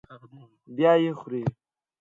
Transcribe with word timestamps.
بیا 0.75 0.91
یې 1.03 1.11
خوري. 1.19 1.41